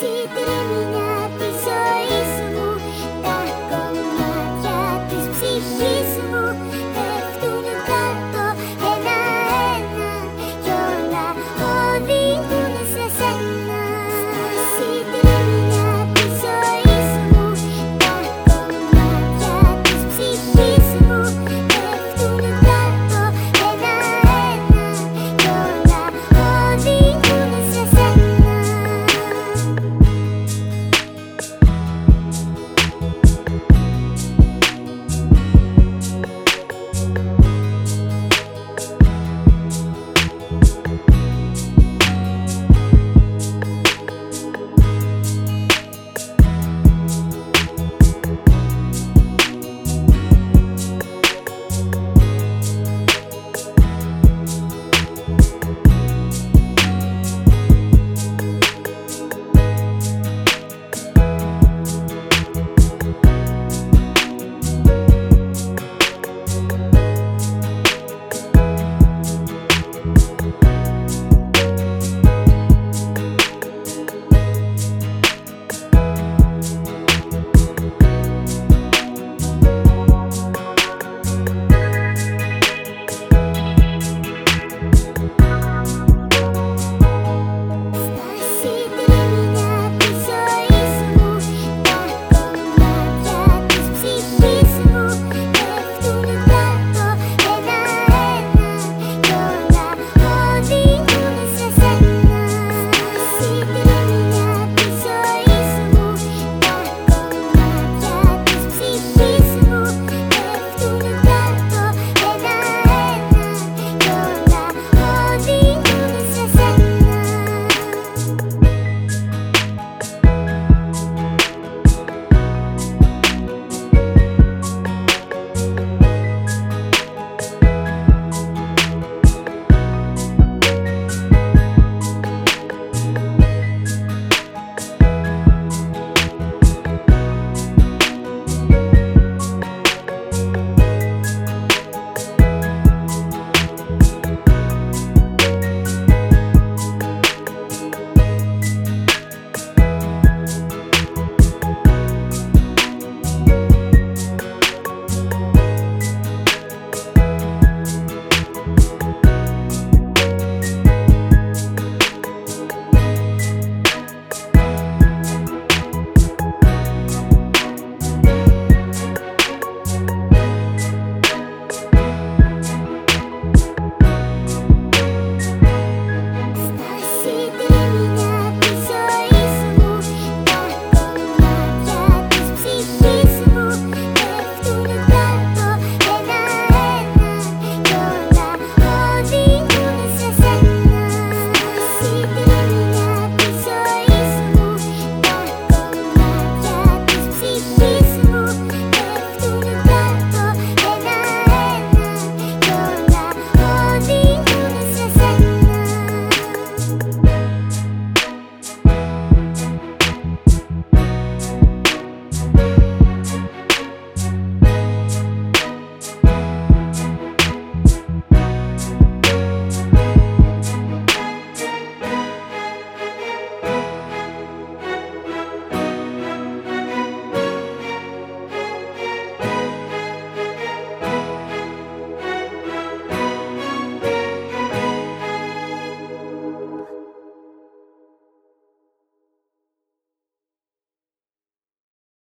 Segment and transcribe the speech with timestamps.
[0.00, 0.49] see